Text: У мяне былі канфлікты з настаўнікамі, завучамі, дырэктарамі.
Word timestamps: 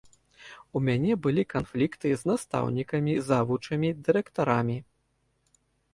У 0.77 0.79
мяне 0.87 1.17
былі 1.25 1.43
канфлікты 1.53 2.09
з 2.21 2.29
настаўнікамі, 2.31 3.13
завучамі, 3.29 3.89
дырэктарамі. 4.09 4.77